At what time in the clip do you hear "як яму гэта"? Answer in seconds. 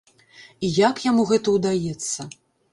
0.87-1.55